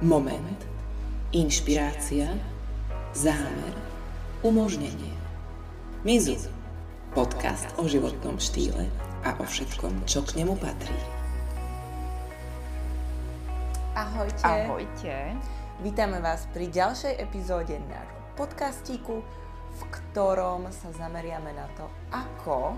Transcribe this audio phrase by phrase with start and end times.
[0.00, 0.64] Moment.
[1.28, 2.32] Inšpirácia.
[3.12, 3.76] Zámer.
[4.40, 5.12] Umožnenie.
[6.08, 6.40] Mizu.
[7.12, 8.88] Podcast o životnom štýle
[9.28, 10.96] a o všetkom, čo k nemu patrí.
[13.92, 14.40] Ahojte.
[14.40, 15.36] Ahojte.
[15.84, 19.20] Vítame vás pri ďalšej epizóde nášho podcastíku,
[19.76, 22.72] v ktorom sa zameriame na to, ako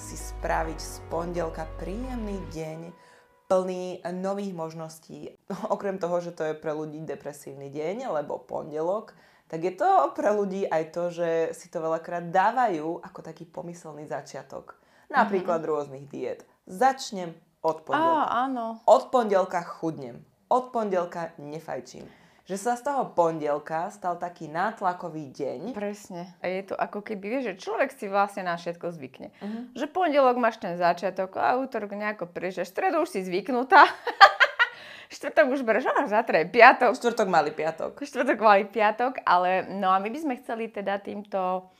[0.00, 3.12] si spraviť z pondelka príjemný deň
[3.46, 5.32] plný nových možností.
[5.74, 9.14] Okrem toho, že to je pre ľudí depresívny deň, lebo pondelok,
[9.48, 14.08] tak je to pre ľudí aj to, že si to veľakrát dávajú ako taký pomyselný
[14.08, 14.80] začiatok.
[15.12, 15.72] Napríklad mm-hmm.
[15.76, 16.48] rôznych diet.
[16.64, 18.24] Začnem od pondelka.
[18.24, 18.80] Á, áno.
[18.88, 20.24] Od pondelka chudnem.
[20.48, 25.60] Od pondelka nefajčím že sa z toho pondelka stal taký nátlakový deň.
[25.72, 26.28] Presne.
[26.44, 29.32] A je to ako keby, vieš, že človek si vlastne na všetko zvykne.
[29.40, 29.72] Uh-huh.
[29.72, 32.68] Že pondelok máš ten začiatok a útorok nejako prežeš.
[32.68, 33.88] Stredu už si zvyknutá.
[35.14, 36.92] Štvrtok už bereš, až zatra je piatok.
[36.92, 38.04] Štvrtok malý piatok.
[38.04, 41.72] Štvrtok malý piatok, ale no a my by sme chceli teda týmto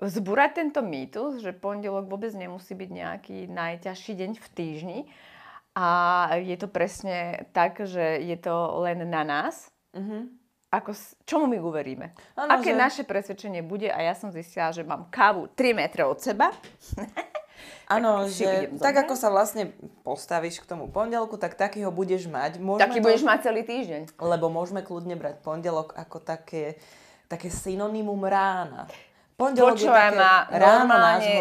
[0.00, 5.00] vzbúrať tento mýtus, že pondelok vôbec nemusí byť nejaký najťažší deň v týždni.
[5.76, 5.88] A
[6.40, 8.52] je to presne tak, že je to
[8.82, 10.30] len na nás, Uh-huh.
[10.70, 10.94] Ako,
[11.26, 12.14] čomu my uveríme?
[12.38, 12.78] Ano, Aké že...
[12.78, 16.54] naše presvedčenie bude a ja som zistila, že mám kávu 3 metre od seba.
[17.90, 19.74] Áno, že tak ako sa vlastne
[20.06, 22.62] postavíš k tomu pondelku, tak taký ho budeš mať.
[22.62, 24.02] Môžeme taký to, budeš mať celý týždeň.
[24.14, 26.78] Lebo môžeme kľudne brať pondelok ako také,
[27.26, 28.86] také synonymum rána.
[29.34, 30.46] Pondelok Počúvaj ma,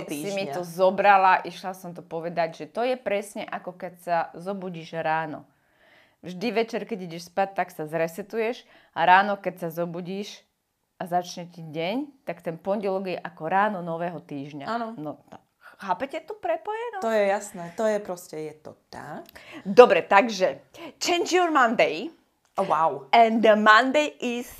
[0.07, 0.25] týždňa.
[0.25, 4.17] si mi to zobrala, išla som to povedať, že to je presne ako keď sa
[4.39, 5.43] zobudíš ráno.
[6.19, 10.43] Vždy večer, keď ideš spať, tak sa zresetuješ a ráno, keď sa zobudíš
[10.99, 14.67] a začne ti deň, tak ten pondelok je ako ráno nového týždňa.
[14.67, 14.87] Áno.
[14.99, 15.23] No,
[15.79, 17.03] chápete tu prepojenosť?
[17.07, 19.23] To je jasné, to je proste, je to tak.
[19.63, 20.59] Dobre, takže
[20.99, 22.11] change your Monday.
[22.59, 23.07] Oh, wow.
[23.15, 24.51] And the Monday is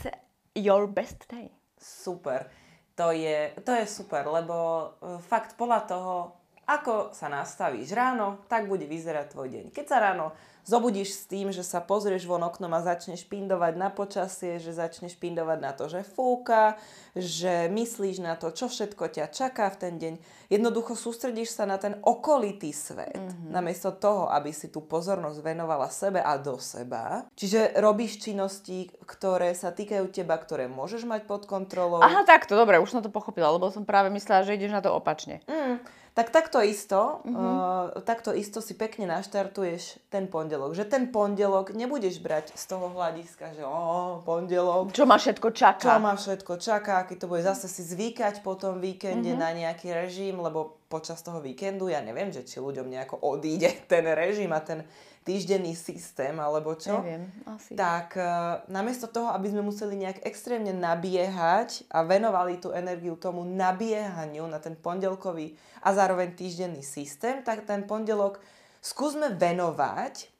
[0.55, 1.51] your best day.
[1.75, 2.47] Super.
[2.95, 6.38] To je, to je super, lebo e, fakt podľa toho,
[6.69, 9.65] ako sa nastavíš ráno, tak bude vyzerať tvoj deň.
[9.73, 10.37] Keď sa ráno
[10.69, 15.17] zobudíš s tým, že sa pozrieš von oknom a začneš pindovať na počasie, že začneš
[15.17, 16.77] pindovať na to, že fúka,
[17.17, 20.13] že myslíš na to, čo všetko ťa čaká v ten deň.
[20.53, 23.49] Jednoducho sústredíš sa na ten okolitý svet, mm-hmm.
[23.49, 27.25] namiesto toho, aby si tú pozornosť venovala sebe a do seba.
[27.33, 32.05] Čiže robíš činnosti, ktoré sa týkajú teba, ktoré môžeš mať pod kontrolou.
[32.05, 34.93] Aha, takto, dobre, už som to pochopila, lebo som práve myslela, že ideš na to
[34.93, 35.41] opačne.
[35.49, 35.81] Mm.
[36.17, 37.35] Tak takto isto, mm-hmm.
[37.35, 40.73] uh, takto isto si pekne naštartuješ ten pondelok.
[40.73, 44.95] Že ten pondelok nebudeš brať z toho hľadiska, že o, pondelok.
[44.95, 45.83] Čo ma všetko čaká.
[45.83, 49.43] Čo ma všetko čaká, keď to bude zase si zvykať po tom víkende mm-hmm.
[49.43, 54.03] na nejaký režim, lebo počas toho víkendu, ja neviem, že či ľuďom nejako odíde ten
[54.09, 54.83] režim a ten
[55.21, 57.05] týždenný systém, alebo čo.
[57.05, 57.77] Neviem, asi.
[57.77, 63.45] Tak uh, namiesto toho, aby sme museli nejak extrémne nabiehať a venovali tú energiu tomu
[63.45, 65.53] nabiehaniu na ten pondelkový
[65.85, 68.41] a zároveň týždenný systém, tak ten pondelok
[68.81, 70.33] skúsme venovať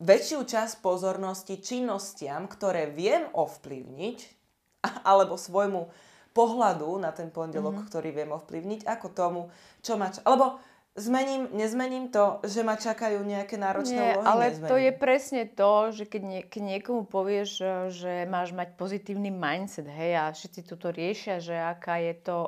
[0.00, 4.18] väčšiu časť pozornosti činnostiam, ktoré viem ovplyvniť,
[5.10, 5.92] alebo svojmu
[6.32, 7.88] pohľadu na ten pondelok, mm-hmm.
[7.88, 9.40] ktorý viem ovplyvniť, ako tomu,
[9.84, 10.08] čo ma...
[10.10, 10.60] Č- alebo
[10.92, 14.28] Zmením, nezmením to, že ma čakajú nejaké náročné Nie, úlohy?
[14.28, 14.68] ale nezmením.
[14.68, 17.50] to je presne to, že keď, nie, keď niekomu povieš,
[17.88, 22.44] že máš mať pozitívny mindset, hej, a všetci tuto riešia, že aká je to o,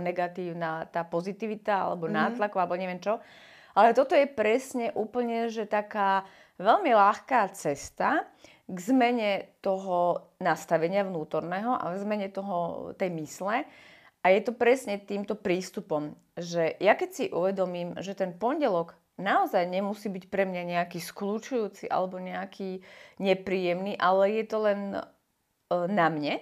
[0.00, 2.32] negatívna tá pozitivita, alebo mm-hmm.
[2.32, 3.20] nátlak, alebo neviem čo.
[3.76, 6.24] Ale toto je presne úplne, že taká
[6.56, 8.24] veľmi ľahká cesta
[8.68, 13.66] k zmene toho nastavenia vnútorného a k zmene toho, tej mysle,
[14.22, 19.66] a je to presne týmto prístupom, že ja keď si uvedomím, že ten pondelok naozaj
[19.66, 22.80] nemusí byť pre mňa nejaký skľúčujúci alebo nejaký
[23.18, 25.02] nepríjemný, ale je to len e,
[25.90, 26.38] na mne,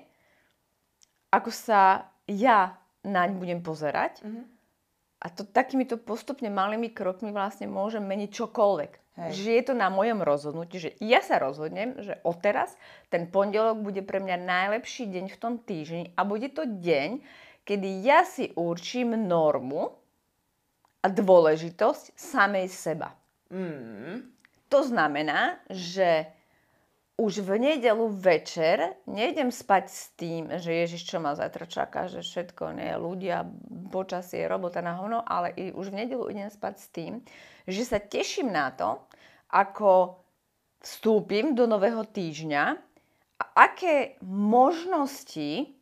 [1.32, 4.20] ako sa ja naň budem pozerať.
[4.20, 4.44] Mm-hmm.
[5.20, 9.09] A to takýmito postupne malými krokmi vlastne môžem meniť čokoľvek.
[9.20, 9.36] Hej.
[9.36, 12.72] Že je to na mojom rozhodnutí, že ja sa rozhodnem, že odteraz
[13.12, 17.20] ten pondelok bude pre mňa najlepší deň v tom týždni a bude to deň,
[17.68, 19.92] kedy ja si určím normu
[21.04, 23.12] a dôležitosť samej seba.
[23.52, 24.24] Mm.
[24.72, 26.30] To znamená, že
[27.20, 32.24] už v nedelu večer nejdem spať s tým, že Ježiš, čo ma zajtra čaká, že
[32.24, 33.44] všetko nie, ľudia,
[33.92, 37.12] počasie, robota na hovno, ale už v nedelu idem spať s tým,
[37.68, 39.04] že sa teším na to,
[39.50, 40.22] ako
[40.80, 42.64] vstúpim do nového týždňa
[43.40, 45.76] a aké možnosti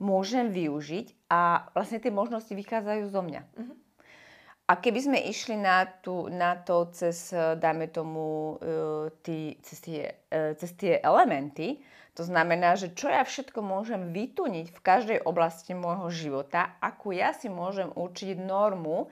[0.00, 3.42] môžem využiť a vlastne tie možnosti vychádzajú zo mňa.
[3.44, 3.76] Uh-huh.
[4.70, 10.02] A keby sme išli na, tú, na to cez, dajme tomu, uh, tý, cez, tie,
[10.30, 11.82] uh, cez tie elementy,
[12.14, 17.34] to znamená, že čo ja všetko môžem vytuniť v každej oblasti môjho života, ako ja
[17.34, 19.10] si môžem určiť normu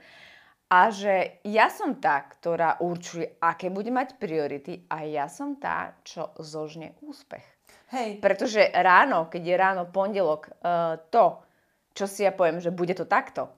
[0.68, 5.96] a že ja som tá, ktorá určuje, aké bude mať priority a ja som tá,
[6.04, 7.44] čo zožne úspech.
[7.88, 8.20] Hej.
[8.20, 11.40] Pretože ráno, keď je ráno pondelok, uh, to,
[11.96, 13.48] čo si ja poviem, že bude to takto,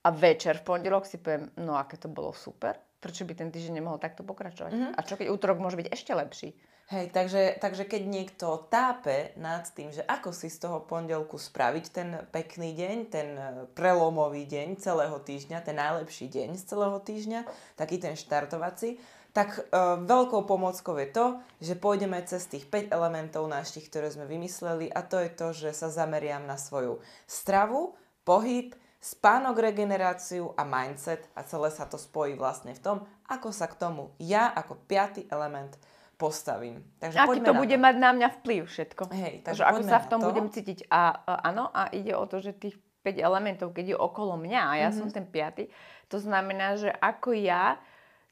[0.00, 3.82] a večer v pondelok si poviem, no aké to bolo super, prečo by ten týždeň
[3.82, 4.72] nemohol takto pokračovať?
[4.72, 4.92] Mm-hmm.
[4.96, 6.48] A čo keď útorok môže byť ešte lepší?
[6.90, 11.84] Hej, takže, takže keď niekto tápe nad tým, že ako si z toho pondelku spraviť
[11.94, 13.42] ten pekný deň, ten e,
[13.78, 17.46] prelomový deň celého týždňa, ten najlepší deň z celého týždňa,
[17.78, 18.98] taký ten štartovací,
[19.30, 21.26] tak e, veľkou pomockou je to,
[21.62, 25.70] že pôjdeme cez tých 5 elementov našich, ktoré sme vymysleli a to je to, že
[25.70, 26.98] sa zameriam na svoju
[27.30, 27.94] stravu,
[28.26, 31.22] pohyb, spánok, regeneráciu a mindset.
[31.38, 32.98] A celé sa to spojí vlastne v tom,
[33.30, 35.78] ako sa k tomu ja ako piatý element
[36.20, 36.84] postavím.
[37.00, 37.80] Takže Aký to bude to.
[37.80, 39.02] mať na mňa vplyv všetko.
[39.08, 40.28] Hej, takže ako sa v tom to.
[40.28, 40.92] budem cítiť.
[40.92, 44.60] A, a áno, a ide o to, že tých 5 elementov, keď je okolo mňa
[44.60, 45.00] a ja mm-hmm.
[45.00, 45.72] som ten piatý,
[46.12, 47.80] to znamená, že ako ja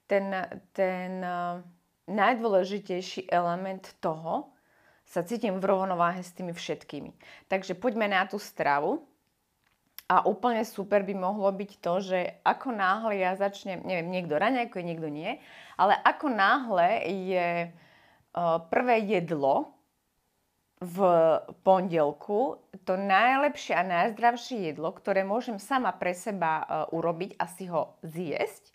[0.05, 0.29] ten,
[0.77, 1.65] ten uh,
[2.05, 4.53] najdôležitejší element toho
[5.09, 7.17] sa cítim v rovnováhe s tými všetkými.
[7.49, 9.08] Takže poďme na tú stravu.
[10.09, 14.83] A úplne super by mohlo byť to, že ako náhle ja začnem, neviem, niekto raňajkuje,
[14.83, 15.37] niekto nie,
[15.77, 19.77] ale ako náhle je uh, prvé jedlo
[20.81, 20.97] v
[21.61, 22.57] pondelku
[22.89, 27.99] to najlepšie a najzdravšie jedlo, ktoré môžem sama pre seba uh, urobiť a si ho
[28.01, 28.73] zjesť,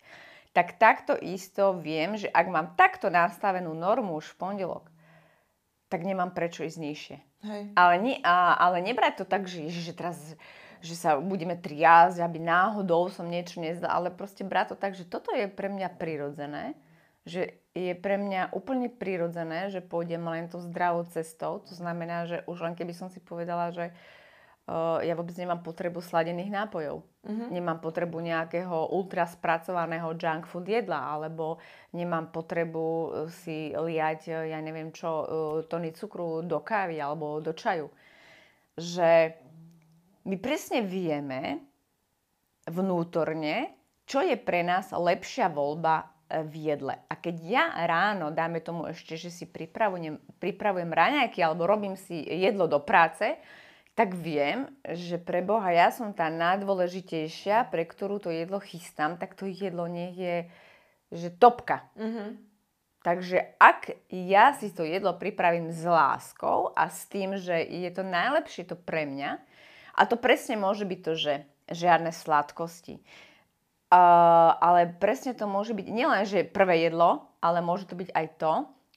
[0.54, 4.93] tak takto isto viem, že ak mám takto nastavenú normu už v pondelok,
[5.94, 7.16] tak nemám prečo ísť nižšie.
[7.46, 7.62] Hej.
[7.78, 10.18] Ale, nie, a, ale nebrať to tak, že, že teraz
[10.84, 15.08] že sa budeme triázť, aby náhodou som niečo nezdala, ale proste brať to tak, že
[15.08, 16.76] toto je pre mňa prirodzené,
[17.24, 21.64] že je pre mňa úplne prirodzené, že pôjdem len to zdravou cestou.
[21.64, 23.96] To znamená, že už len keby som si povedala, že
[24.68, 27.00] uh, ja vôbec nemám potrebu sladených nápojov.
[27.24, 27.48] Uh-huh.
[27.48, 31.56] Nemám potrebu nejakého ultra spracovaného junk food jedla, alebo
[31.96, 35.26] nemám potrebu eh, si liať, eh, ja neviem čo, uh,
[35.64, 37.88] tony cukru do kávy alebo do čaju.
[38.76, 39.40] Že
[40.28, 41.64] my presne vieme
[42.68, 43.72] vnútorne,
[44.04, 46.96] čo je pre nás lepšia voľba v jedle.
[47.08, 52.24] A keď ja ráno, dáme tomu ešte, že si pripravujem, pripravujem raňajky alebo robím si
[52.24, 53.36] jedlo do práce,
[53.94, 59.38] tak viem, že pre Boha ja som tá najdôležitejšia, pre ktorú to jedlo chystám, tak
[59.38, 60.36] to jedlo nech je
[61.14, 61.86] že topka.
[61.94, 62.28] Mm-hmm.
[63.04, 68.02] Takže ak ja si to jedlo pripravím s láskou a s tým, že je to
[68.02, 69.38] najlepšie to pre mňa,
[69.94, 71.34] a to presne môže byť to, že
[71.70, 72.98] žiadne sladkosti.
[73.94, 78.26] Uh, ale presne to môže byť nielen, že prvé jedlo, ale môže to byť aj
[78.42, 78.52] to,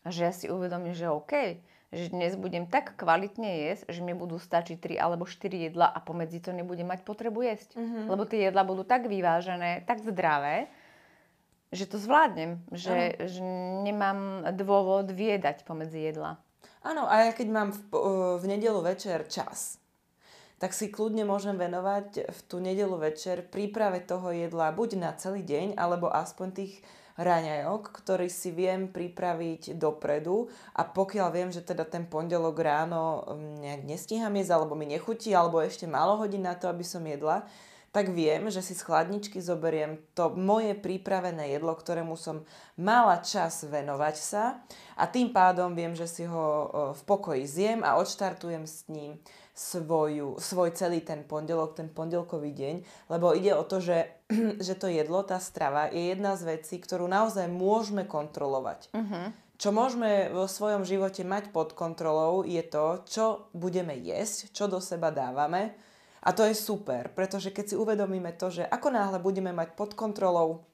[0.10, 1.62] že ja si uvedomím, že OK,
[1.92, 6.04] že dnes budem tak kvalitne jesť, že mi budú stačiť 3 alebo 4 jedla a
[6.04, 7.80] pomedzi to nebudem mať potrebu jesť.
[7.80, 8.04] Mm-hmm.
[8.12, 10.68] Lebo tie jedla budú tak vyvážené, tak zdravé,
[11.72, 12.60] že to zvládnem.
[12.76, 13.42] Že, že
[13.88, 16.36] nemám dôvod viedať pomedzi jedla.
[16.84, 17.80] Áno, a ja keď mám v,
[18.40, 19.80] v nedelu večer čas,
[20.58, 25.46] tak si kľudne môžem venovať v tú nedelu večer príprave toho jedla buď na celý
[25.46, 26.74] deň, alebo aspoň tých
[27.18, 30.48] raňajok, ktorý si viem pripraviť dopredu.
[30.78, 35.34] A pokiaľ viem, že teda ten pondelok ráno mm, nejak nestíham jesť, alebo mi nechutí,
[35.34, 37.44] alebo ešte málo hodín na to, aby som jedla,
[37.98, 42.46] tak viem, že si z chladničky zoberiem to moje pripravené jedlo, ktorému som
[42.78, 44.62] mala čas venovať sa
[44.94, 46.46] a tým pádom viem, že si ho
[46.94, 49.18] v pokoji zjem a odštartujem s ním
[49.58, 52.76] svoju, svoj celý ten pondelok, ten pondelkový deň,
[53.10, 54.14] lebo ide o to, že,
[54.62, 58.94] že to jedlo, tá strava je jedna z vecí, ktorú naozaj môžeme kontrolovať.
[58.94, 59.34] Uh-huh.
[59.58, 64.78] Čo môžeme vo svojom živote mať pod kontrolou je to, čo budeme jesť, čo do
[64.78, 65.87] seba dávame.
[66.24, 69.94] A to je super, pretože keď si uvedomíme to, že ako náhle budeme mať pod
[69.94, 70.66] kontrolou,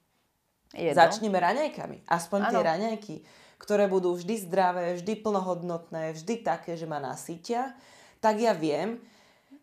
[0.74, 0.98] Jedno.
[0.98, 2.08] začneme raňajkami.
[2.10, 2.50] Aspoň ano.
[2.50, 3.16] tie raňajky,
[3.62, 7.76] ktoré budú vždy zdravé, vždy plnohodnotné, vždy také, že ma nasítia,
[8.24, 9.00] tak ja viem,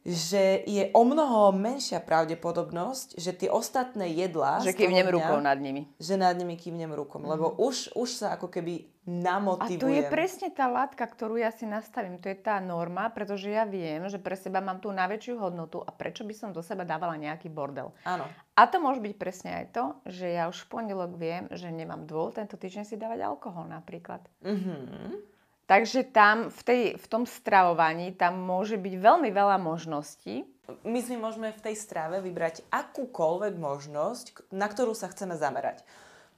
[0.00, 4.64] že je o mnoho menšia pravdepodobnosť, že tie ostatné jedlá...
[4.64, 5.92] Že kývnem rukou nad nimi.
[6.00, 7.28] Že nad nimi kývnem rukom, mm.
[7.28, 9.76] lebo už, už sa ako keby namotivujem.
[9.76, 12.16] A to je presne tá látka, ktorú ja si nastavím.
[12.20, 15.90] To je tá norma, pretože ja viem, že pre seba mám tú najväčšiu hodnotu a
[15.92, 17.92] prečo by som do seba dávala nejaký bordel.
[18.08, 18.24] Áno.
[18.56, 22.08] A to môže byť presne aj to, že ja už v pondelok viem, že nemám
[22.08, 24.24] dôvod tento týždeň si dávať alkohol napríklad.
[24.44, 25.39] Mm-hmm.
[25.70, 30.42] Takže tam v, tej, v tom stravovaní tam môže byť veľmi veľa možností.
[30.82, 35.86] My si môžeme v tej strave vybrať akúkoľvek možnosť, na ktorú sa chceme zamerať.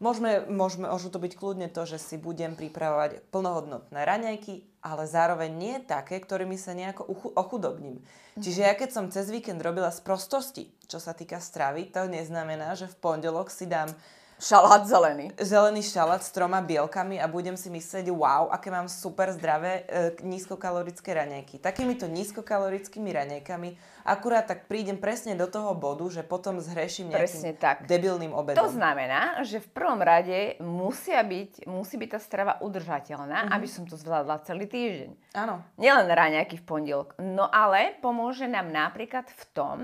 [0.04, 5.50] Môžeme, môžeme, môžu to byť kľudne to, že si budem pripravovať plnohodnotné raňajky, ale zároveň
[5.54, 8.02] nie také, ktorými sa nejako ochudobním.
[8.02, 8.42] Mm-hmm.
[8.42, 12.76] Čiže ja keď som cez víkend robila z prostosti, čo sa týka stravy, to neznamená,
[12.76, 13.94] že v pondelok si dám
[14.42, 15.30] Šalát zelený.
[15.38, 20.18] Zelený šalát s troma bielkami a budem si myslieť, wow, aké mám super zdravé e,
[20.18, 21.62] nízkokalorické raňajky.
[21.62, 27.86] Takýmito nízkokalorickými raňajkami akurát tak prídem presne do toho bodu, že potom zhreším nejakým tak.
[27.86, 28.58] debilným obedom.
[28.58, 33.54] To znamená, že v prvom rade musia byť, musí byť tá strava udržateľná, uh-huh.
[33.54, 35.38] aby som to zvládla celý týždeň.
[35.38, 35.62] Áno.
[35.78, 37.14] Nielen raňajky v pondelok.
[37.22, 39.76] No ale pomôže nám napríklad v tom,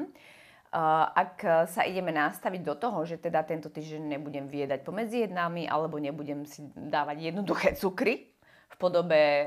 [1.14, 5.96] ak sa ideme nastaviť do toho, že teda tento týždeň nebudem viedať pomedzi jednami alebo
[5.96, 8.28] nebudem si dávať jednoduché cukry
[8.68, 9.46] v podobe e,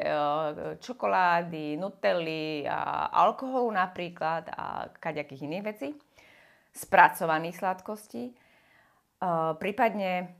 [0.81, 5.89] čokolády, nutelly, a alkoholu napríklad a kaďakých iných vecí,
[6.73, 8.33] spracovaných sladkostí,
[9.61, 10.33] prípadne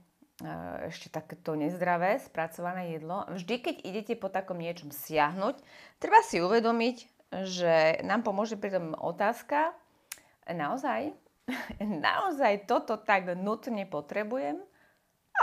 [0.90, 3.22] ešte takéto nezdravé spracované jedlo.
[3.30, 5.54] Vždy, keď idete po takom niečom siahnuť,
[6.02, 6.96] treba si uvedomiť,
[7.46, 9.70] že nám pomôže pri tom otázka,
[10.48, 11.14] naozaj,
[12.06, 14.58] naozaj toto tak nutne potrebujem?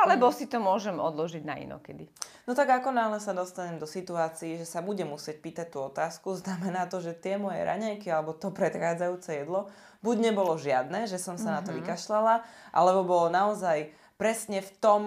[0.06, 0.36] Alebo mm.
[0.38, 2.06] si to môžem odložiť na inokedy?
[2.46, 6.38] No tak ako náhle sa dostanem do situácií, že sa budem musieť pýtať tú otázku,
[6.44, 9.68] znamená to, že tie moje raňajky alebo to predchádzajúce jedlo
[10.00, 11.56] buď nebolo žiadne, že som sa mm-hmm.
[11.56, 11.78] na to mhm.
[11.84, 12.34] vykašľala,
[12.72, 15.02] alebo bolo naozaj presne v tom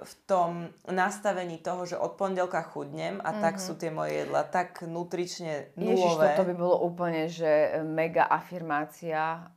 [0.00, 3.44] v tom nastavení toho, že od pondelka chudnem a mm-hmm.
[3.44, 3.62] tak mhm.
[3.62, 5.92] sú tie moje jedla tak nutrične nulové.
[5.92, 9.52] Ježiš, toto by bolo úplne, že mega afirmácia,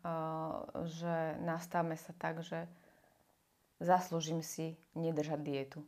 [0.84, 2.68] že nastavme sa tak, že
[3.80, 5.80] zaslúžim si nedržať dietu.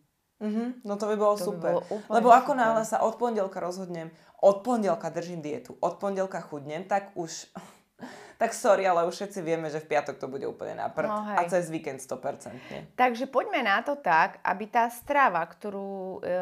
[0.41, 1.71] Mm-hmm, no to by bolo to super.
[1.77, 4.09] By bolo Lebo ako náhle sa od pondelka rozhodnem,
[4.41, 7.45] od pondelka držím dietu, od pondelka chudnem, tak už
[8.41, 11.37] tak sorry, ale už všetci vieme, že v piatok to bude úplne na prd no,
[11.37, 12.97] a cez víkend 100%.
[12.97, 16.41] Takže poďme na to tak, aby tá strava, ktorú, e,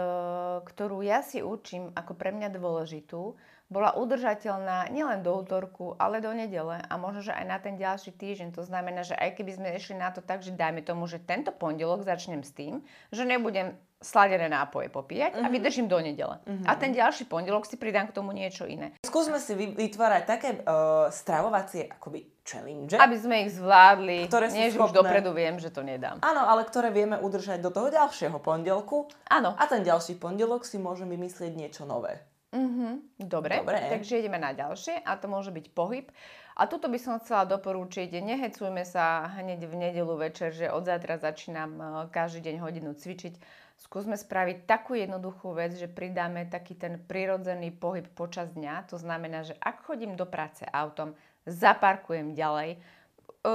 [0.64, 3.36] ktorú ja si učím ako pre mňa dôležitú,
[3.70, 8.18] bola udržateľná nielen do útorku, ale do nedele a možno, že aj na ten ďalší
[8.18, 8.58] týždeň.
[8.58, 11.54] To znamená, že aj keby sme išli na to tak, že dajme tomu, že tento
[11.54, 12.82] pondelok začnem s tým,
[13.14, 15.44] že nebudem sladené nápoje popíjať uh-huh.
[15.44, 15.54] a mhm.
[15.54, 16.40] vydržím do nedele.
[16.40, 16.66] Uh-huh.
[16.66, 18.96] A ten ďalší pondelok si pridám k tomu niečo iné.
[19.04, 22.96] Skúsme si vytvárať také uh, stravovacie akoby challenge.
[22.96, 26.18] Aby sme ich zvládli, ktoré nie, že už dopredu viem, že to nedám.
[26.24, 29.12] Áno, ale ktoré vieme udržať do toho ďalšieho pondelku.
[29.28, 29.54] Áno.
[29.60, 32.24] A ten ďalší pondelok si môžeme vymyslieť niečo nové.
[32.50, 36.10] Mm-hmm, dobre, dobre, takže ideme na ďalšie a to môže byť pohyb.
[36.58, 41.22] A tuto by som chcela doporučiť, nehecujme sa hneď v nedelu večer, že od zajtra
[41.22, 43.38] začínam e, každý deň hodinu cvičiť.
[43.80, 48.92] Skúsme spraviť takú jednoduchú vec, že pridáme taký ten prirodzený pohyb počas dňa.
[48.92, 51.14] To znamená, že ak chodím do práce autom,
[51.46, 52.76] zaparkujem ďalej.
[52.76, 52.78] E,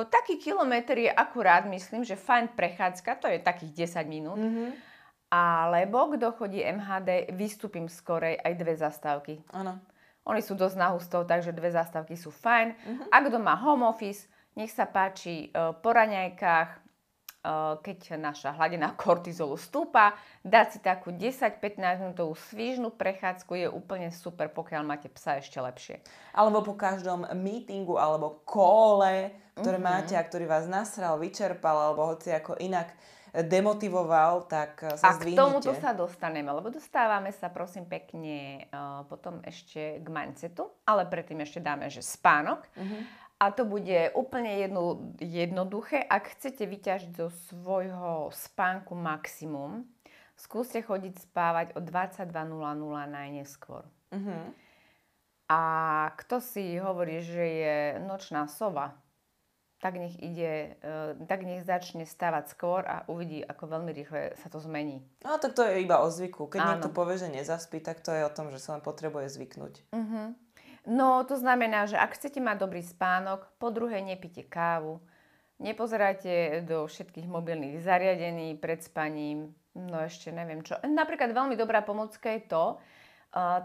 [0.06, 4.38] taký kilometr je akurát, myslím, že fajn prechádzka, to je takých 10 minút.
[4.38, 4.93] Mm-hmm
[5.34, 9.42] alebo kto chodí MHD, vystúpim skorej aj dve zastávky.
[9.50, 9.82] Áno.
[10.24, 12.68] Oni sú dosť nahustou, takže dve zastávky sú fajn.
[12.70, 13.06] Uh-huh.
[13.10, 16.78] A kto má home office, nech sa páči e, po raňajkách, e,
[17.82, 20.14] keď naša hladina kortizolu stúpa,
[20.46, 26.00] dať si takú 10-15 minútovú svížnu prechádzku je úplne super, pokiaľ máte psa ešte lepšie.
[26.32, 29.90] Alebo po každom meetingu alebo kole, ktoré uh-huh.
[29.92, 32.88] máte a ktorý vás nasral, vyčerpal alebo hoci ako inak
[33.42, 39.02] demotivoval, tak eh, sa A k tomuto sa dostaneme, lebo dostávame sa prosím pekne uh,
[39.10, 42.62] potom ešte k mindsetu, ale predtým ešte dáme, že spánok.
[42.78, 43.02] Uh-huh.
[43.42, 45.98] A to bude úplne jedno, jednoduché.
[46.06, 49.82] Ak chcete vyťažiť zo svojho spánku maximum,
[50.38, 52.30] skúste chodiť spávať o 22.00
[53.10, 53.82] najneskôr.
[54.14, 54.44] Uh-huh.
[55.50, 55.60] A
[56.22, 57.76] kto si hovorí, že je
[58.06, 58.94] nočná sova,
[59.84, 64.48] tak nech ide, e, tak nech začne stávať skôr a uvidí, ako veľmi rýchle sa
[64.48, 65.04] to zmení.
[65.20, 66.48] No tak to je iba o zvyku.
[66.48, 66.68] Keď Áno.
[66.72, 69.84] niekto povie, že nezaspí, tak to je o tom, že sa len potrebuje zvyknúť.
[69.92, 70.32] Uh-huh.
[70.88, 75.04] No to znamená, že ak chcete mať dobrý spánok, po druhé nepite kávu,
[75.60, 80.80] nepozerajte do všetkých mobilných zariadení pred spaním, no ešte neviem čo.
[80.80, 82.80] Napríklad veľmi dobrá pomocka je to,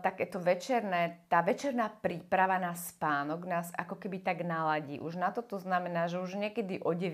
[0.01, 4.97] takéto večerné, tá večerná príprava na spánok nás ako keby tak naladí.
[4.97, 7.13] Už na to to znamená, že už niekedy o 9.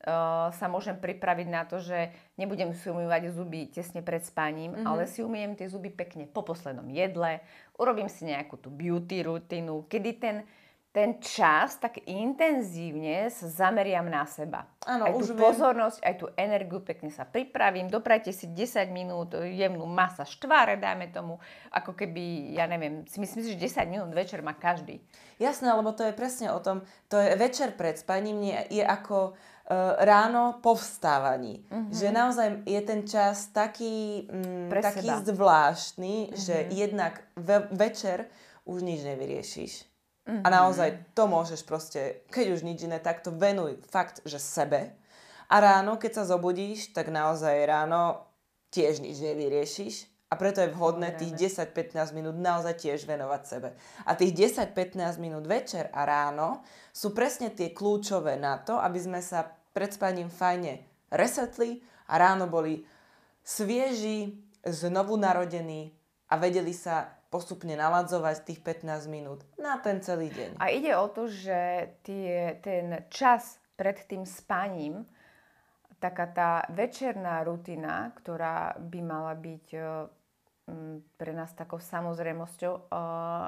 [0.00, 2.08] Uh, sa môžem pripraviť na to, že
[2.40, 4.88] nebudem si umývať zuby tesne pred spaním, mm-hmm.
[4.88, 7.44] ale si umýjem tie zuby pekne po poslednom jedle,
[7.76, 10.36] urobím si nejakú tú beauty rutinu, kedy ten
[10.90, 14.66] ten čas tak intenzívne sa zameriam na seba.
[14.82, 15.38] Áno, aj tú už viem.
[15.38, 21.14] pozornosť, aj tú energiu, pekne sa pripravím, doprajte si 10 minút jemnú masa štváre, dajme
[21.14, 21.38] tomu,
[21.70, 24.98] ako keby, ja neviem, si myslím, že 10 minút večer má každý.
[25.38, 29.38] Jasné, lebo to je presne o tom, to je večer pred spaním nie, je ako
[29.70, 31.62] uh, ráno po vstávaní.
[31.70, 31.94] Mm-hmm.
[31.94, 35.22] Že naozaj je ten čas taký, mm, taký seba.
[35.22, 36.34] zvláštny, mm-hmm.
[36.34, 38.26] že jednak ve- večer
[38.66, 39.89] už nič nevyriešiš.
[40.28, 40.42] Mm-hmm.
[40.44, 44.92] A naozaj to môžeš proste, keď už nič iné, tak to venuj fakt, že sebe.
[45.50, 48.30] A ráno, keď sa zobudíš, tak naozaj ráno
[48.70, 49.94] tiež nič nevyriešiš.
[50.30, 53.74] A preto je vhodné tých 10-15 minút naozaj tiež venovať sebe.
[54.06, 56.62] A tých 10-15 minút večer a ráno
[56.94, 62.46] sú presne tie kľúčové na to, aby sme sa pred spaním fajne resetli a ráno
[62.46, 62.86] boli
[63.42, 65.90] svieži, znovu narodení
[66.30, 70.58] a vedeli sa postupne naladzovať tých 15 minút na ten celý deň.
[70.58, 75.06] A ide o to, že tie, ten čas pred tým spaním,
[76.02, 79.80] taká tá večerná rutina, ktorá by mala byť e,
[81.14, 82.82] pre nás takou samozrejmosťou, e,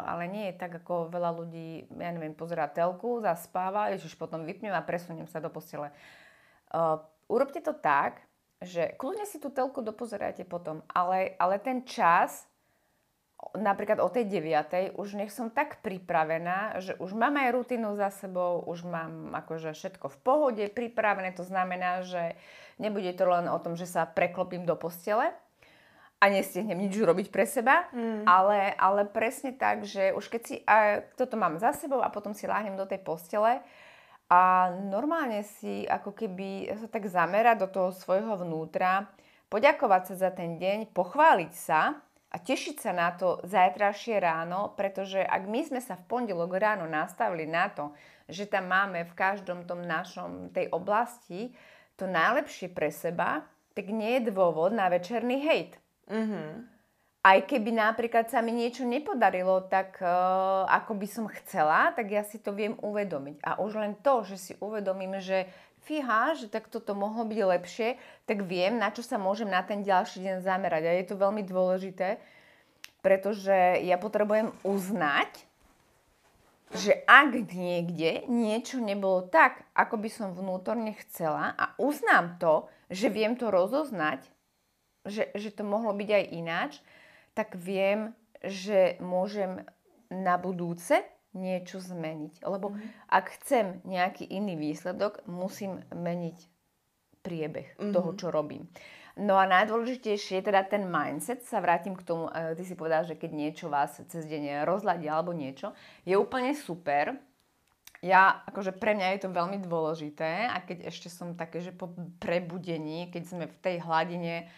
[0.06, 4.72] ale nie je tak, ako veľa ľudí, ja neviem, pozerá telku, zaspáva, ježiš, potom vypnem
[4.72, 5.90] a presuniem sa do postele.
[5.90, 5.94] E,
[7.26, 8.22] urobte to tak,
[8.62, 12.46] že kľudne si tú telku dopozerajte potom, ale, ale ten čas
[13.56, 14.97] napríklad o tej 9.
[14.97, 19.76] už nech som tak pripravená, že už mám aj rutinu za sebou, už mám akože
[19.76, 22.37] všetko v pohode pripravené, to znamená, že
[22.80, 25.32] nebude to len o tom, že sa preklopím do postele
[26.23, 28.25] a nestihnem nič urobiť pre seba, mm.
[28.30, 32.30] ale, ale presne tak, že už keď si a toto mám za sebou a potom
[32.30, 33.59] si láhnem do tej postele
[34.30, 39.11] a normálne si ako keby sa tak zamerať do toho svojho vnútra,
[39.52, 42.00] poďakovať sa za ten deň, pochváliť sa,
[42.32, 46.88] a tešiť sa na to zajtrajšie ráno, pretože ak my sme sa v pondelok ráno
[46.88, 47.92] nastavili na to,
[48.24, 51.52] že tam máme v každom tom našom tej oblasti
[52.00, 53.44] to najlepšie pre seba,
[53.76, 55.76] tak nie je dôvod na večerný hejt.
[56.08, 56.48] Mm-hmm.
[57.22, 62.26] Aj keby napríklad sa mi niečo nepodarilo tak, uh, ako by som chcela, tak ja
[62.26, 63.44] si to viem uvedomiť.
[63.46, 65.46] A už len to, že si uvedomím, že
[65.82, 67.88] fíha, že tak toto mohlo byť lepšie,
[68.24, 70.82] tak viem, na čo sa môžem na ten ďalší deň zamerať.
[70.86, 72.22] A je to veľmi dôležité,
[73.02, 75.46] pretože ja potrebujem uznať,
[76.72, 83.12] že ak niekde niečo nebolo tak, ako by som vnútorne chcela a uznám to, že
[83.12, 84.24] viem to rozoznať,
[85.04, 86.72] že, že to mohlo byť aj ináč,
[87.37, 89.66] tak viem, že môžem
[90.09, 92.45] na budúce niečo zmeniť.
[92.45, 93.09] Lebo mm-hmm.
[93.09, 96.38] ak chcem nejaký iný výsledok, musím meniť
[97.23, 97.92] priebeh mm-hmm.
[97.92, 98.68] toho, čo robím.
[99.12, 101.45] No a najdôležitejšie je teda ten mindset.
[101.45, 105.05] Sa vrátim k tomu, e, ty si povedal, že keď niečo vás cez deň rozladí
[105.05, 105.77] alebo niečo,
[106.09, 107.21] je úplne super.
[108.03, 111.92] Ja, akože pre mňa je to veľmi dôležité a keď ešte som také, že po
[112.18, 114.49] prebudení, keď sme v tej hladine,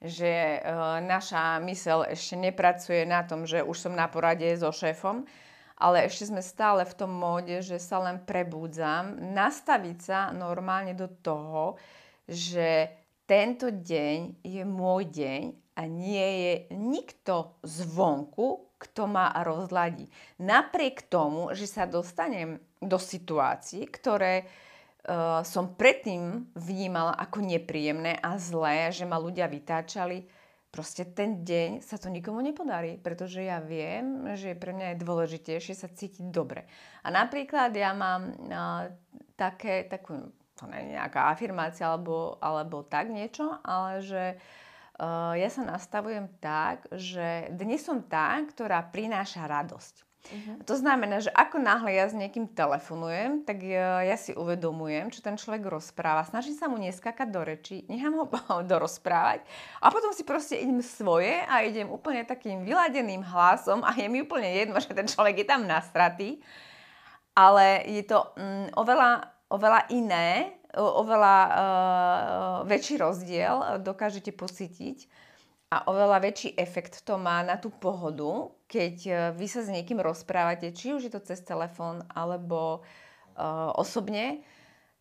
[0.00, 0.60] že e,
[1.04, 5.28] naša mysel ešte nepracuje na tom, že už som na porade so šéfom,
[5.78, 11.06] ale ešte sme stále v tom móde, že sa len prebúdzam, nastaviť sa normálne do
[11.06, 11.78] toho,
[12.26, 12.90] že
[13.24, 15.42] tento deň je môj deň
[15.78, 20.10] a nie je nikto zvonku, kto ma rozladí.
[20.42, 28.38] Napriek tomu, že sa dostanem do situácií, ktoré uh, som predtým vnímala ako nepríjemné a
[28.38, 30.26] zlé, že ma ľudia vytáčali,
[30.68, 35.74] proste ten deň sa to nikomu nepodarí, pretože ja viem, že pre mňa je dôležitejšie
[35.74, 36.68] sa cítiť dobre.
[37.04, 38.88] A napríklad ja mám uh,
[39.36, 44.24] také, takú, to nie je nejaká afirmácia alebo, alebo tak niečo, ale že
[45.00, 50.07] uh, ja sa nastavujem tak, že dnes som tá, ktorá prináša radosť.
[50.28, 50.60] Uh-huh.
[50.68, 55.24] To znamená, že ako náhle ja s niekým telefonujem, tak ja, ja si uvedomujem, čo
[55.24, 56.28] ten človek rozpráva.
[56.28, 58.24] Snažím sa mu neskakať do reči, nechám ho
[58.70, 59.42] dorozprávať
[59.80, 64.20] a potom si proste idem svoje a idem úplne takým vyladeným hlasom a je mi
[64.20, 66.44] úplne jedno, že ten človek je tam nastratý.
[67.32, 75.08] Ale je to mm, oveľa, oveľa iné, oveľa uh, väčší rozdiel dokážete pocítiť
[75.68, 80.00] a oveľa väčší efekt to má na tú pohodu, keď e, vy sa s niekým
[80.00, 82.80] rozprávate, či už je to cez telefón alebo
[83.36, 84.40] uh, osobne,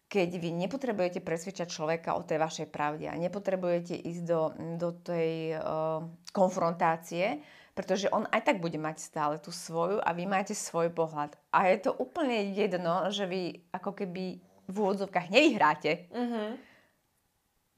[0.07, 4.41] keď vy nepotrebujete presvedčať človeka o tej vašej pravde a nepotrebujete ísť do,
[4.79, 7.43] do tej uh, konfrontácie,
[7.75, 11.35] pretože on aj tak bude mať stále tú svoju a vy máte svoj pohľad.
[11.51, 16.49] A je to úplne jedno, že vy ako keby v úvodzovkách nevyhráte, mm-hmm.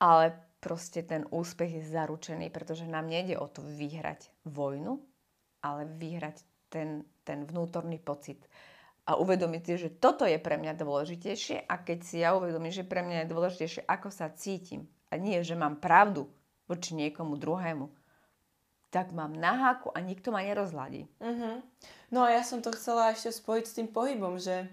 [0.02, 5.00] ale proste ten úspech je zaručený, pretože nám nejde o to vyhrať vojnu,
[5.64, 8.44] ale vyhrať ten, ten vnútorný pocit
[9.10, 12.86] a uvedomiť si, že toto je pre mňa dôležitejšie a keď si ja uvedomím, že
[12.86, 16.30] pre mňa je dôležitejšie, ako sa cítim a nie, že mám pravdu
[16.70, 17.90] voči niekomu druhému,
[18.94, 21.10] tak mám na háku a nikto ma nerozladí.
[21.18, 21.66] Uh-huh.
[22.14, 24.70] No a ja som to chcela ešte spojiť s tým pohybom, že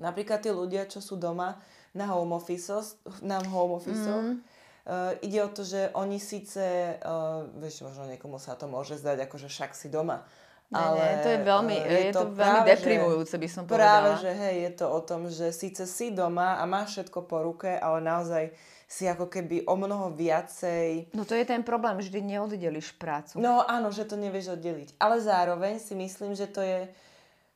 [0.00, 1.60] napríklad tí ľudia, čo sú doma
[1.92, 4.40] na home office, na home office mm.
[4.88, 9.28] Uh, ide o to, že oni síce, uh, vieš, možno niekomu sa to môže zdať,
[9.28, 10.24] ako že však si doma,
[10.72, 13.48] Ne, ale ne, to je veľmi, uh, je, je to, to veľmi práve, deprimujúce, by
[13.52, 13.84] som povedala.
[13.84, 17.44] Práve, že hej, je to o tom, že síce si doma a máš všetko po
[17.44, 18.48] ruke, ale naozaj
[18.88, 21.12] si ako keby o mnoho viacej...
[21.12, 23.40] No to je ten problém, že ty neoddeliš prácu.
[23.40, 24.96] No áno, že to nevieš oddeliť.
[24.96, 26.88] Ale zároveň si myslím, že to je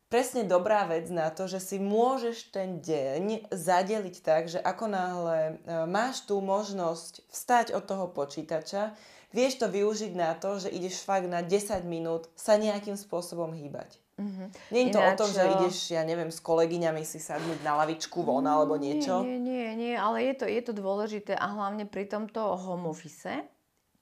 [0.09, 5.39] presne dobrá vec na to, že si môžeš ten deň zadeliť tak, že ako náhle
[5.39, 5.53] e,
[5.85, 8.97] máš tú možnosť vstať od toho počítača,
[9.31, 14.01] vieš to využiť na to, že ideš fakt na 10 minút sa nejakým spôsobom hýbať.
[14.19, 14.49] Mm-hmm.
[14.75, 17.79] Nie je to Ináč, o tom, že ideš, ja neviem, s kolegyňami si sadnúť na
[17.79, 19.23] lavičku von mm, alebo niečo?
[19.23, 23.47] Nie, nie, nie, ale je to, je to dôležité a hlavne pri tomto home office,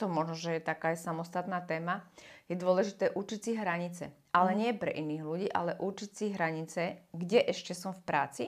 [0.00, 2.00] to možno, že je taká aj samostatná téma,
[2.48, 4.04] je dôležité učiť si hranice.
[4.36, 4.58] Ale mm.
[4.60, 8.44] nie pre iných ľudí, ale učiť si hranice, kde ešte som v práci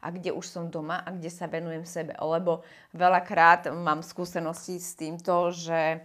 [0.00, 2.16] a kde už som doma a kde sa venujem sebe.
[2.16, 2.64] Lebo
[2.96, 6.00] veľakrát mám skúsenosti s týmto, že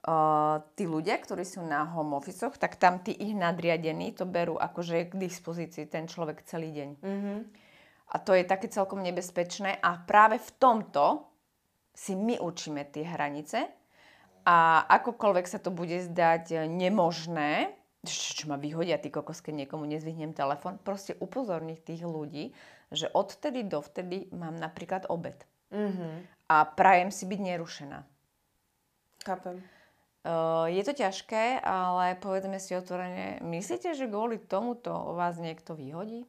[0.00, 4.56] Uh, tí ľudia, ktorí sú na home office tak tam tí ich nadriadení to berú
[4.56, 6.90] akože k dispozícii ten človek celý deň.
[7.04, 7.38] Mm-hmm.
[8.08, 11.28] A to je také celkom nebezpečné a práve v tomto
[11.92, 13.60] si my učíme tie hranice
[14.48, 17.68] a akokoľvek sa to bude zdať nemožné,
[18.04, 22.56] čo, čo ma vyhodia tí kokos, keď niekomu nezvihnem telefon, proste upozorniť tých ľudí,
[22.88, 25.36] že odtedy dovtedy mám napríklad obed.
[25.70, 26.14] Mm-hmm.
[26.50, 27.98] A prajem si byť nerušená.
[29.22, 29.62] Chápem.
[30.20, 36.28] Uh, je to ťažké, ale povedzme si otvorene, myslíte, že kvôli tomuto vás niekto vyhodí?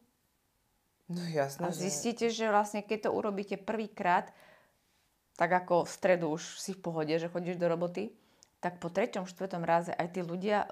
[1.11, 1.67] No jasné.
[1.67, 2.47] A zistíte, že...
[2.47, 4.31] že vlastne keď to urobíte prvýkrát,
[5.35, 8.15] tak ako v stredu už si v pohode, že chodíš do roboty,
[8.63, 10.71] tak po treťom, štvrtom raze aj tí ľudia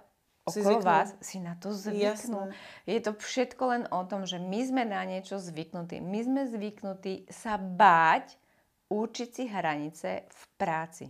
[0.49, 0.89] si okolo zvyknú.
[0.89, 2.49] vás si na to zvyknú.
[2.49, 2.57] Jasné.
[2.89, 6.01] Je to všetko len o tom, že my sme na niečo zvyknutí.
[6.01, 8.35] My sme zvyknutí sa báť
[8.89, 11.05] učiť si hranice v práci.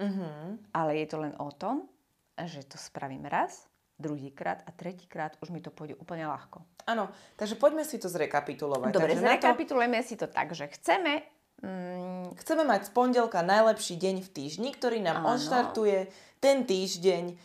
[0.00, 0.58] Uh-huh.
[0.74, 1.86] Ale je to len o tom,
[2.34, 3.68] že to spravím raz,
[4.00, 6.64] druhýkrát a tretíkrát už mi to pôjde úplne ľahko.
[6.88, 8.90] Áno, takže poďme si to zrekapitulovať.
[8.90, 10.06] Dobre, takže zrekapitulujeme to...
[10.08, 11.22] si to tak, že chceme...
[11.60, 12.32] Mm...
[12.40, 15.36] Chceme mať z pondelka najlepší deň v týždni, ktorý nám Áno.
[15.36, 16.08] odštartuje
[16.40, 17.36] ten týždeň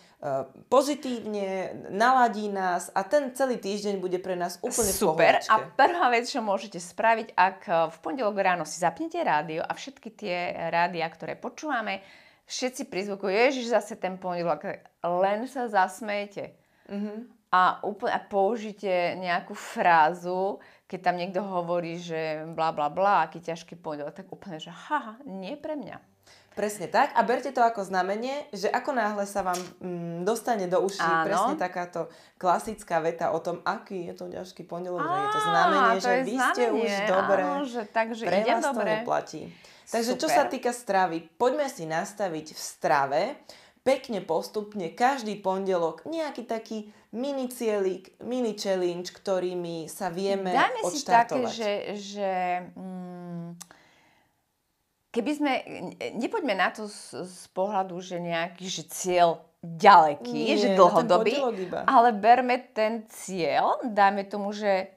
[0.71, 5.38] pozitívne, naladí nás a ten celý týždeň bude pre nás úplne Super.
[5.51, 9.71] A prvá vec, čo môžete spraviť, ak e, v pondelok ráno si zapnete rádio a
[9.75, 10.38] všetky tie
[10.73, 12.01] rádia, ktoré počúvame,
[12.49, 16.57] všetci prizvukujú, ježiš, zase ten pondelok, len sa zasmejte.
[16.89, 17.17] Mm-hmm.
[17.53, 20.57] A, úplne, a použite nejakú frázu,
[20.89, 25.21] keď tam niekto hovorí, že bla bla bla, aký ťažký pondelok, tak úplne, že haha,
[25.25, 26.14] nie pre mňa.
[26.56, 30.80] Presne tak a berte to ako znamenie, že ako náhle sa vám mm, dostane do
[30.80, 31.28] uší Áno.
[31.28, 32.08] presne takáto
[32.39, 36.13] klasická veta o tom, aký je to ťažký pondelok, že je to znamenie, to že
[36.24, 36.48] vy znamenie.
[36.56, 38.88] ste už dobre, Áno, že, takže pre vás dobre.
[38.88, 39.41] to neplatí.
[39.86, 40.22] Takže Super.
[40.24, 43.22] čo sa týka stravy, poďme si nastaviť v strave
[43.86, 50.89] pekne postupne každý pondelok nejaký taký mini cieľik, mini challenge, ktorými sa vieme Dajme odštartovať.
[50.89, 52.32] si také, že, že
[52.74, 53.48] mm,
[55.15, 55.51] keby sme,
[56.19, 61.39] nepoďme na to z, z pohľadu, že nejaký že cieľ ďaleký, Nie, že dlhodobý,
[61.88, 64.91] ale berme ten cieľ, dáme tomu, že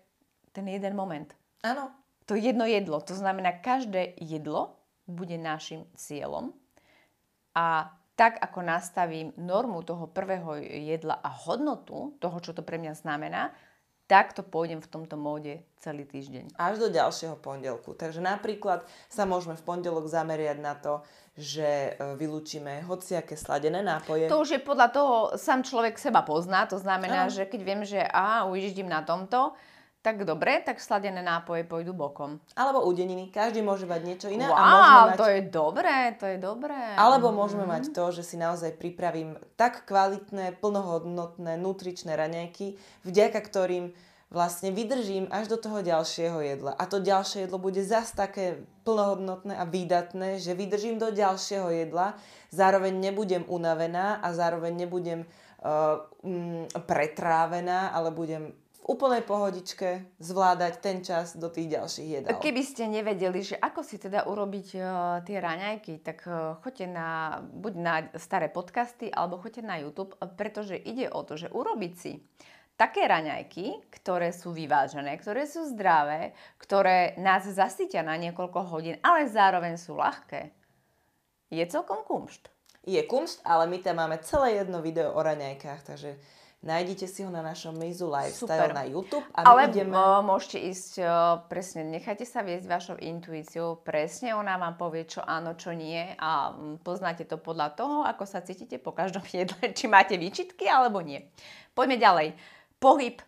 [0.51, 1.31] ten jeden moment.
[1.63, 1.95] Áno.
[2.27, 4.77] To jedno jedlo, to znamená každé jedlo
[5.09, 6.53] bude našim cieľom.
[7.57, 12.93] A tak ako nastavím normu toho prvého jedla a hodnotu toho, čo to pre mňa
[12.99, 13.55] znamená,
[14.09, 16.57] tak to pôjdem v tomto móde celý týždeň.
[16.57, 17.93] Až do ďalšieho pondelku.
[17.93, 21.05] Takže napríklad sa môžeme v pondelok zameriať na to,
[21.39, 24.27] že e, vylúčime hociaké sladené nápoje.
[24.27, 27.35] To už je podľa toho, sám človek seba pozná, to znamená, ano.
[27.37, 29.55] že keď viem, že a ujíždím na tomto,
[29.99, 32.39] tak dobre, tak sladené nápoje pôjdu bokom.
[32.55, 33.35] Alebo udeniny.
[33.35, 34.47] Každý môže mať niečo iné.
[34.47, 35.19] Wow, a môžeme mať...
[35.19, 36.83] to je dobré, to je dobré.
[36.95, 43.91] Alebo môžeme mať to, že si naozaj pripravím tak kvalitné, plnohodnotné, nutričné raňajky, vďaka ktorým
[44.29, 46.77] vlastne vydržím až do toho ďalšieho jedla.
[46.77, 52.15] A to ďalšie jedlo bude zas také plnohodnotné a výdatné, že vydržím do ďalšieho jedla,
[52.53, 58.53] zároveň nebudem unavená a zároveň nebudem uh, um, pretrávená, ale budem
[58.85, 62.39] úplnej pohodičke zvládať ten čas do tých ďalších jedál.
[62.41, 64.85] Keby ste nevedeli, že ako si teda urobiť uh,
[65.27, 70.79] tie raňajky, tak uh, choďte na, buď na staré podcasty, alebo choďte na YouTube, pretože
[70.79, 72.23] ide o to, že urobiť si
[72.79, 79.27] také raňajky, ktoré sú vyvážené, ktoré sú zdravé, ktoré nás zasytia na niekoľko hodín, ale
[79.27, 80.55] zároveň sú ľahké,
[81.51, 82.49] je celkom kumšt.
[82.87, 86.17] Je kumšt, ale my tam máme celé jedno video o raňajkách, takže
[86.59, 88.75] Nájdite si ho na našom Mizu Lifestyle Super.
[88.75, 89.95] na YouTube a my Ale ideme...
[90.27, 90.93] Môžete ísť
[91.47, 96.51] presne, nechajte sa viesť vašou intuíciou, presne ona vám povie, čo áno, čo nie a
[96.83, 101.23] poznáte to podľa toho, ako sa cítite po každom jedle, či máte výčitky alebo nie.
[101.79, 102.29] Poďme ďalej.
[102.83, 103.23] Pohyb.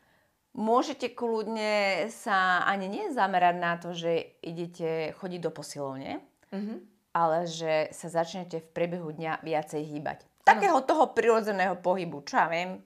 [0.51, 6.19] Môžete kľudne sa ani nie zamerať na to, že idete chodiť do posilovne,
[6.51, 6.79] mm-hmm.
[7.15, 10.27] ale že sa začnete v priebehu dňa viacej hýbať.
[10.43, 12.83] Takého toho prirodzeného pohybu, čo ja viem,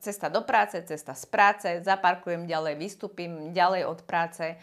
[0.00, 4.56] cesta do práce, cesta z práce, zaparkujem ďalej, vystúpim ďalej od práce,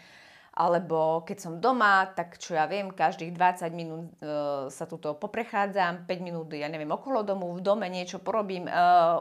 [0.50, 4.26] alebo keď som doma, tak čo ja viem, každých 20 minút e,
[4.66, 8.66] sa tuto poprechádzam, 5 minút, ja neviem, okolo domu, v dome niečo porobím.
[8.66, 8.72] E,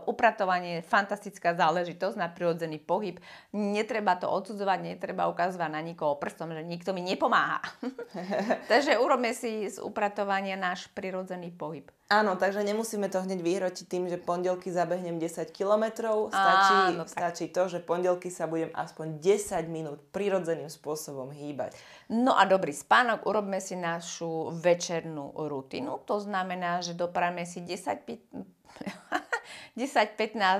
[0.09, 3.21] upratovanie, fantastická záležitosť na prirodzený pohyb.
[3.53, 7.61] Netreba to odsudzovať, netreba ukazovať na nikoho prstom, že nikto mi nepomáha.
[8.71, 11.93] Takže urobme si z upratovania náš prirodzený pohyb.
[12.09, 16.33] Áno, takže nemusíme to hneď vyhrotiť tým, že pondelky zabehnem 10 kilometrov.
[16.33, 21.77] Stačí, Áno, stačí to, že pondelky sa budem aspoň 10 minút prirodzeným spôsobom hýbať.
[22.09, 26.01] No a dobrý spánok, urobme si našu večernú rutinu.
[26.09, 28.17] To znamená, že doprajme si 10-15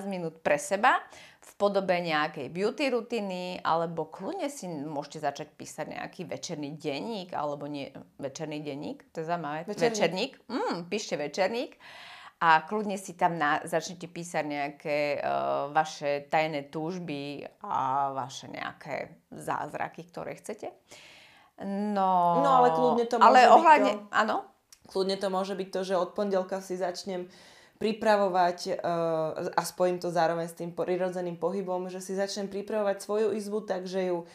[0.14, 1.02] minút pre seba
[1.60, 7.92] podobe nejakej beauty rutiny, alebo kľudne si môžete začať písať nejaký večerný denník, alebo nie,
[8.16, 9.68] večerný denník, to je zaujímavé.
[9.68, 9.92] Večerník.
[9.92, 10.34] večerník.
[10.48, 11.76] Mm, píšte večerník
[12.40, 19.28] a kľudne si tam na, začnete písať nejaké uh, vaše tajné túžby a vaše nejaké
[19.28, 20.72] zázraky, ktoré chcete.
[21.60, 24.36] No, no ale kľudne to môže ale byť ohľadne, to, áno?
[24.88, 27.28] Kľudne to môže byť to, že od pondelka si začnem
[27.80, 33.32] pripravovať, uh, a spojím to zároveň s tým prirodzeným pohybom, že si začnem pripravovať svoju
[33.32, 34.28] izbu, takže ju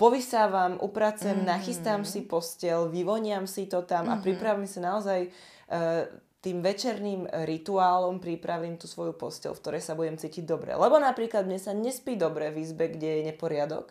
[0.00, 1.52] povysávam, upracujem, mm-hmm.
[1.52, 4.16] nachystám si postel, vyvoniam si to tam mm-hmm.
[4.16, 6.08] a pripravím si naozaj uh,
[6.40, 10.72] tým večerným rituálom pripravím tú svoju postel, v ktorej sa budem cítiť dobre.
[10.78, 13.90] Lebo napríklad mne sa nespí dobre v izbe, kde je neporiadok.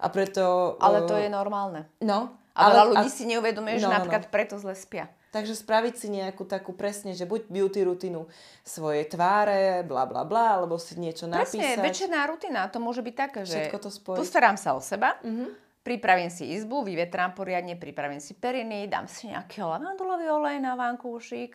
[0.00, 0.78] A preto...
[0.80, 1.90] Ale to je normálne.
[2.00, 2.40] No.
[2.54, 3.12] A veľa ľudí a...
[3.12, 4.30] si neuvedomuje, no, že no, napríklad no.
[4.30, 5.10] preto zle spia.
[5.30, 8.26] Takže spraviť si nejakú takú presne, že buď beauty rutinu
[8.66, 11.78] svojej tváre, bla bla bla, alebo si niečo napísať.
[11.78, 15.82] Presne, večerná rutina, to môže byť také, že to postaram sa o seba, mm-hmm.
[15.86, 21.54] pripravím si izbu, vyvetrám poriadne, pripravím si periny, dám si nejaký lavandulový olej na vankúšik.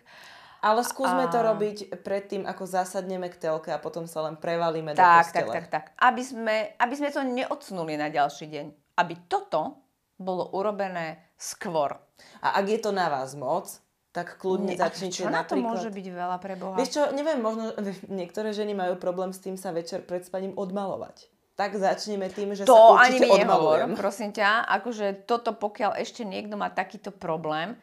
[0.64, 1.32] Ale skúsme a...
[1.32, 5.52] to robiť predtým, ako zasadneme k telke a potom sa len prevalíme tak, do postele.
[5.52, 5.86] Tak, tak, tak.
[6.00, 8.66] Aby sme, aby sme to neodsunuli na ďalší deň.
[8.98, 9.84] Aby toto
[10.16, 12.00] bolo urobené skôr.
[12.40, 13.68] A ak je to na vás moc,
[14.16, 16.80] tak kľudne Nie, začnite čo na to môže byť veľa pre Boha?
[16.80, 17.76] Vieš čo, neviem, možno
[18.20, 21.28] niektoré ženy majú problém s tým sa večer pred spaním odmalovať.
[21.56, 24.68] Tak začneme tým, že to sa určite ani mi nehovor, prosím ťa.
[24.80, 27.80] Akože toto, pokiaľ ešte niekto má takýto problém,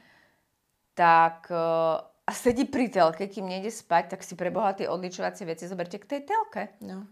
[0.93, 5.49] tak uh, a sedí pri telke, kým nejde spať, tak si pre Boha tie odličovacie
[5.49, 6.77] veci zoberte k tej telke.
[6.85, 7.09] No.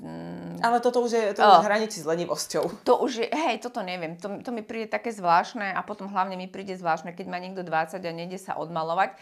[0.00, 0.64] Mm.
[0.64, 1.60] Ale toto už je to oh.
[1.60, 2.64] hranici s lenivosťou.
[2.88, 4.16] To už je, hej, toto neviem.
[4.16, 7.60] To, to mi príde také zvláštne a potom hlavne mi príde zvláštne, keď má niekto
[7.60, 9.12] 20 a nejde sa odmalovať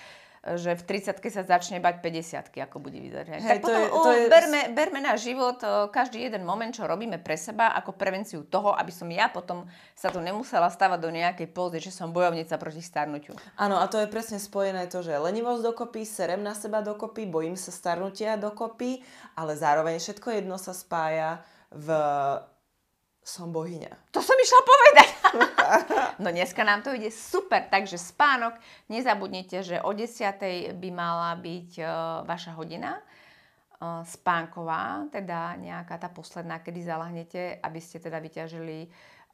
[0.45, 3.43] že v 30 sa začne bať 50 ako bude vyzerať.
[3.43, 4.25] Hej, tak to potom je, to je...
[4.31, 5.59] berme, berme na život
[5.91, 9.67] každý jeden moment, čo robíme pre seba, ako prevenciu toho, aby som ja potom
[9.99, 13.35] sa tu nemusela stavať do nejakej pózy, že som bojovnica proti starnutiu.
[13.59, 17.59] Áno, a to je presne spojené to, že lenivosť dokopy, serem na seba dokopy, bojím
[17.59, 19.03] sa starnutia dokopy,
[19.35, 21.93] ale zároveň všetko jedno sa spája v
[23.29, 23.93] som bohyňa.
[24.17, 25.09] To som išla povedať.
[26.25, 28.57] no dneska nám to ide super, takže spánok.
[28.89, 30.73] Nezabudnite, že o 10.
[30.73, 31.89] by mala byť uh,
[32.25, 38.89] vaša hodina uh, spánková, teda nejaká tá posledná, kedy zalahnete, aby ste teda vyťažili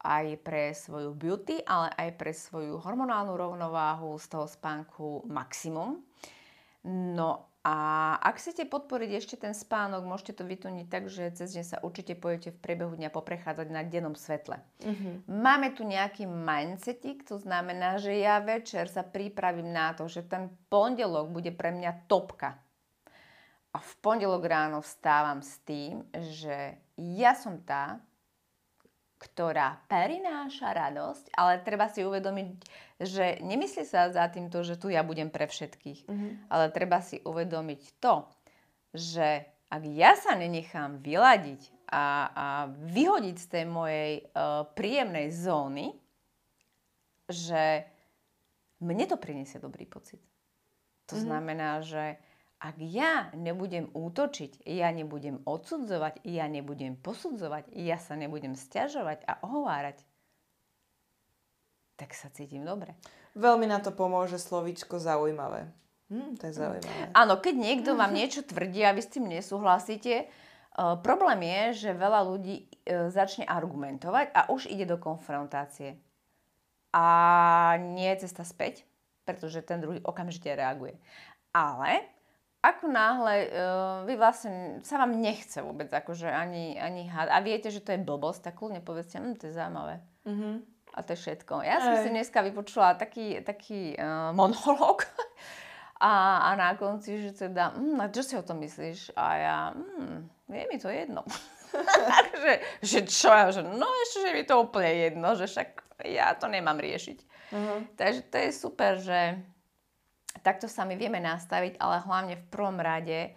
[0.04, 6.02] aj pre svoju beauty, ale aj pre svoju hormonálnu rovnováhu z toho spánku maximum.
[6.90, 7.76] No a
[8.20, 12.12] ak chcete podporiť ešte ten spánok, môžete to vytuniť tak, že cez deň sa určite
[12.12, 14.60] pojete v priebehu dňa poprechádzať na dennom svetle.
[14.84, 15.24] Mm-hmm.
[15.32, 20.52] Máme tu nejaký mindsetik, to znamená, že ja večer sa pripravím na to, že ten
[20.68, 22.60] pondelok bude pre mňa topka.
[23.72, 27.96] A v pondelok ráno vstávam s tým, že ja som tá,
[29.24, 32.48] ktorá prináša radosť, ale treba si uvedomiť,
[33.00, 36.32] že nemyslí sa za týmto, že tu ja budem pre všetkých, mm-hmm.
[36.52, 38.28] ale treba si uvedomiť to,
[38.92, 45.96] že ak ja sa nenechám vyladiť a, a vyhodiť z tej mojej uh, príjemnej zóny,
[47.26, 47.88] že
[48.84, 50.20] mne to priniesie dobrý pocit.
[51.08, 51.24] To mm-hmm.
[51.24, 52.20] znamená, že
[52.64, 59.36] ak ja nebudem útočiť, ja nebudem odsudzovať, ja nebudem posudzovať, ja sa nebudem stiažovať a
[59.44, 60.00] ohovárať,
[62.00, 62.96] tak sa cítim dobre.
[63.36, 65.68] Veľmi na to pomôže slovíčko zaujímavé.
[66.08, 67.12] Hm, to je zaujímavé.
[67.12, 71.90] Áno, keď niekto vám niečo tvrdí a vy s tým nesúhlasíte, uh, problém je, že
[71.92, 76.00] veľa ľudí uh, začne argumentovať a už ide do konfrontácie.
[76.96, 77.04] A
[77.76, 78.88] nie je cesta späť,
[79.28, 80.96] pretože ten druhý okamžite reaguje.
[81.50, 82.13] Ale
[82.64, 87.68] ako náhle uh, vy vlastne sa vám nechce vôbec akože ani, ani had a viete,
[87.68, 90.00] že to je blbosť, tak kľudne povedzte, hm, to je zaujímavé.
[90.24, 90.54] Mm-hmm.
[90.94, 91.60] A to je všetko.
[91.60, 95.04] Ja som si dneska vypočula taký, taký uh, monolog
[96.00, 99.12] a, a na konci, že teda, hm, a čo si o tom myslíš?
[99.12, 101.20] A ja, hm, je mi to jedno.
[102.42, 106.32] že, že čo ja, že no ešte, že mi to úplne jedno, že však ja
[106.38, 107.18] to nemám riešiť.
[107.54, 107.78] Uh-huh.
[107.94, 109.38] Takže to je super, že
[110.42, 113.34] takto sa my vieme nastaviť, ale hlavne v prvom rade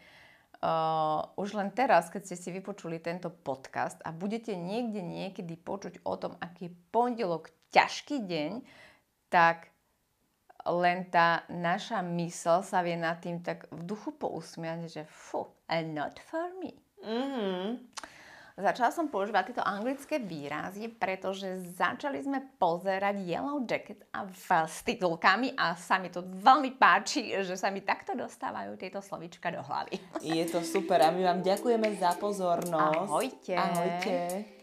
[0.63, 6.01] uh, už len teraz, keď ste si vypočuli tento podcast a budete niekde niekedy počuť
[6.01, 8.51] o tom, aký je pondelok ťažký deň,
[9.27, 9.69] tak
[10.67, 15.95] len tá naša mysl sa vie nad tým tak v duchu pousmiať, že fu, and
[15.95, 16.75] not for me.
[17.05, 17.67] Mm-hmm.
[18.57, 24.25] Začala som používať tieto anglické výrazy, pretože začali sme pozerať Yellow Jacket a
[24.65, 29.53] s titulkami a sa mi to veľmi páči, že sa mi takto dostávajú tieto slovíčka
[29.53, 30.01] do hlavy.
[30.25, 33.05] Je to super a my vám ďakujeme za pozornosť.
[33.05, 33.53] Ahojte.
[33.53, 34.56] Ahojte.